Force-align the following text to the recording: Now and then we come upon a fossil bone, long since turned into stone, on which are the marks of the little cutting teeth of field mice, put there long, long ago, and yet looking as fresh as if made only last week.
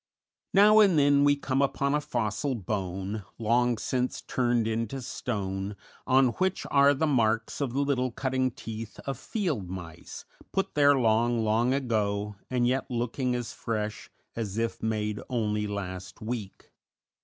Now 0.55 0.79
and 0.79 0.97
then 0.97 1.23
we 1.23 1.35
come 1.35 1.61
upon 1.61 1.93
a 1.93 2.01
fossil 2.01 2.55
bone, 2.55 3.23
long 3.37 3.77
since 3.77 4.23
turned 4.23 4.67
into 4.67 4.99
stone, 4.99 5.75
on 6.07 6.29
which 6.39 6.65
are 6.71 6.95
the 6.95 7.05
marks 7.05 7.61
of 7.61 7.73
the 7.73 7.81
little 7.81 8.09
cutting 8.11 8.49
teeth 8.49 8.99
of 9.05 9.19
field 9.19 9.69
mice, 9.69 10.25
put 10.51 10.73
there 10.73 10.95
long, 10.97 11.43
long 11.43 11.71
ago, 11.71 12.35
and 12.49 12.65
yet 12.67 12.89
looking 12.89 13.35
as 13.35 13.53
fresh 13.53 14.09
as 14.35 14.57
if 14.57 14.81
made 14.81 15.19
only 15.29 15.67
last 15.67 16.19
week. 16.19 16.71